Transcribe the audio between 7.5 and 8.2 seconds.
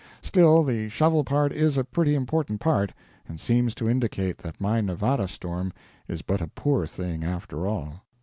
all.